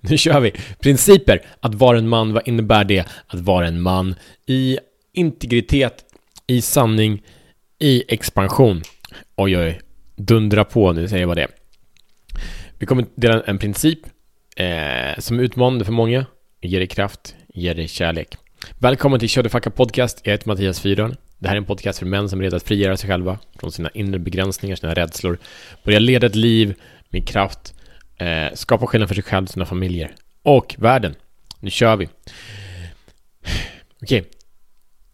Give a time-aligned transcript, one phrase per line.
[0.10, 0.52] Nu kör vi!
[0.80, 1.42] Principer.
[1.60, 3.06] Att vara en man, vad innebär det?
[3.26, 4.14] Att vara en man
[4.46, 4.78] i
[5.12, 6.04] integritet,
[6.46, 7.22] i sanning,
[7.78, 8.82] i expansion.
[9.36, 9.80] Oj, oj,
[10.16, 11.50] dundra på nu, säger jag vad det är.
[12.78, 13.98] Vi kommer dela en princip
[14.56, 16.26] eh, som är utmanande för många,
[16.60, 18.36] ger dig kraft, ger dig kärlek.
[18.78, 21.16] Välkommen till Kör Podcast, jag heter Mattias Fyrön.
[21.38, 23.72] Det här är en podcast för män som är redo att frigöra sig själva från
[23.72, 25.38] sina inre begränsningar, sina rädslor,
[25.84, 26.74] börja leda ett liv
[27.08, 27.74] med kraft,
[28.20, 31.14] eh, skapa skillnad för sig själv, sina familjer och världen.
[31.60, 32.08] Nu kör vi!
[34.02, 34.24] Okej.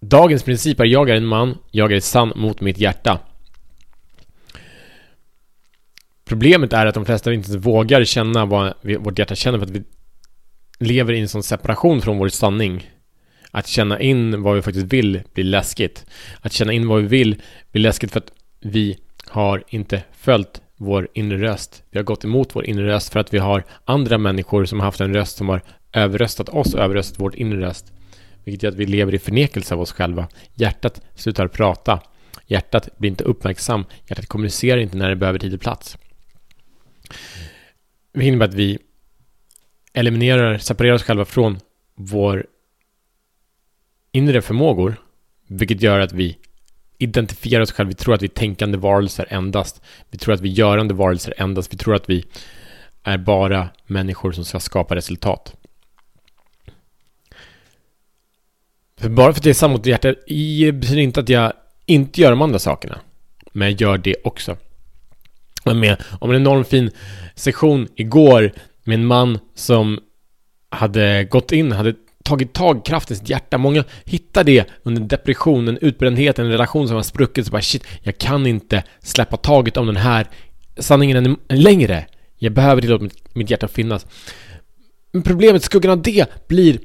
[0.00, 3.18] Dagens princip är jag är en man, jag är sann mot mitt hjärta.
[6.24, 9.82] Problemet är att de flesta inte vågar känna vad vårt hjärta känner för att vi
[10.78, 12.90] lever i en sån separation från vår sanning.
[13.50, 16.06] Att känna in vad vi faktiskt vill blir läskigt.
[16.40, 17.42] Att känna in vad vi vill
[17.72, 21.82] blir läskigt för att vi har inte följt vår inre röst.
[21.90, 24.86] Vi har gått emot vår inre röst för att vi har andra människor som har
[24.86, 25.62] haft en röst som har
[25.92, 27.92] överröstat oss och överröstat vårt inre röst.
[28.44, 30.28] Vilket gör att vi lever i förnekelse av oss själva.
[30.54, 32.00] Hjärtat slutar prata.
[32.46, 33.84] Hjärtat blir inte uppmärksam.
[34.08, 35.98] Hjärtat kommunicerar inte när det behöver tid och plats.
[38.12, 38.78] Det innebär att vi
[39.92, 41.58] eliminerar, separerar oss själva från
[41.94, 42.46] vår
[44.12, 44.96] inre förmågor.
[45.48, 46.38] Vilket gör att vi
[46.98, 47.88] identifierar oss själva.
[47.88, 49.82] Vi tror att vi är tänkande varelser endast.
[50.10, 51.72] Vi tror att vi är görande varelser endast.
[51.72, 52.24] Vi tror att vi
[53.02, 55.56] är bara människor som ska skapa resultat.
[59.00, 61.52] För bara för att jag är sann mot hjärtat betyder inte att jag
[61.86, 62.98] inte gör de andra sakerna.
[63.52, 64.56] Men jag gör det också.
[65.64, 66.90] Jag var med om en enormt fin
[67.34, 68.52] session igår
[68.84, 70.00] med en man som
[70.68, 71.94] hade gått in, hade
[72.26, 73.58] tagit tag kraft i sitt hjärta.
[73.58, 77.46] Många hittar det under depression, en utbrändhet, en relation som har spruckit.
[77.46, 80.26] Så bara shit, jag kan inte släppa taget om den här
[80.78, 82.06] sanningen längre.
[82.38, 84.06] Jag behöver tillåta mitt hjärta finnas.
[85.12, 86.78] Men problemet, skuggan av det, blir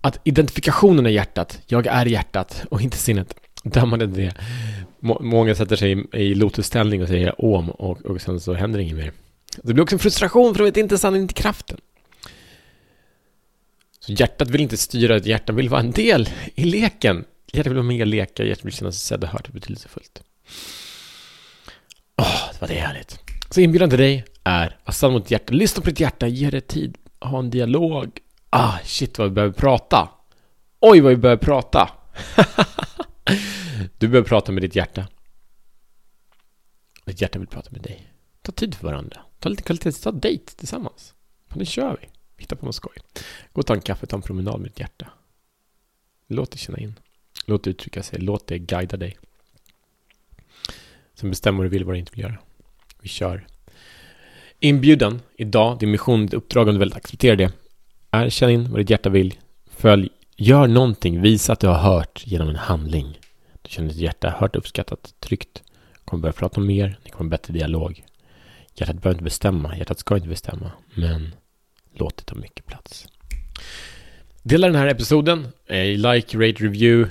[0.00, 1.58] att identifikationen är hjärtat.
[1.66, 3.34] Jag är hjärtat och inte sinnet.
[3.64, 4.34] Dömande det.
[5.20, 9.12] Många sätter sig i lotusställning och säger om och, och sen så händer inget mer.
[9.62, 11.78] Det blir också en frustration för de vet inte sanningen, inte kraften.
[14.06, 17.24] Så hjärtat vill inte styra, hjärtat vill vara en del i leken.
[17.52, 20.22] Hjärtat vill vara med och leka, hjärtat vill känna sig sedd och hört och betydelsefullt.
[22.16, 23.18] Åh, oh, var det härligt.
[23.50, 26.60] Så inbjudan till dig är att stanna mot hjärtat, lyssna på ditt hjärta, ge det
[26.60, 28.18] tid, ha en dialog.
[28.50, 30.08] Ah, shit vad vi behöver prata.
[30.80, 31.90] Oj, vad vi behöver prata.
[33.98, 35.06] du behöver prata med ditt hjärta.
[37.04, 38.06] Ditt hjärta vill prata med dig.
[38.42, 39.20] Ta tid för varandra.
[39.38, 41.14] Ta lite kvalitet, ta dejt tillsammans.
[41.54, 42.08] Nu kör vi.
[42.36, 42.96] Hitta på något skoj.
[43.52, 45.06] Gå och ta en kaffe, ta en promenad med ditt hjärta.
[46.28, 46.94] Låt det känna in.
[47.46, 48.20] Låt det uttrycka sig.
[48.20, 49.16] Låt det guida dig.
[51.14, 52.38] Sen bestäm vad du vill, vad du inte vill göra.
[53.00, 53.46] Vi kör.
[54.58, 57.52] Inbjudan idag, din mission, ditt uppdrag om du vill acceptera det,
[58.10, 59.34] är känn in vad ditt hjärta vill.
[59.66, 63.18] Följ, gör någonting, visa att du har hört genom en handling.
[63.62, 65.62] Du känner ditt hjärta hört, uppskattat, tryggt.
[66.04, 68.04] Kommer börja prata mer, ni kommer bättre dialog.
[68.74, 71.34] Hjärtat behöver inte bestämma, hjärtat ska inte bestämma, men
[71.94, 73.06] låt det ta mycket plats.
[74.42, 77.10] Dela den här episoden, eh, like, rate, review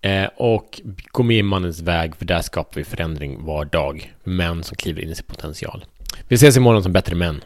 [0.00, 0.80] eh, och
[1.12, 4.14] gå med i mannens väg för där skapar vi förändring var dag.
[4.24, 5.84] Män som kliver in i sin potential.
[6.28, 7.44] Vi ses imorgon som bättre män.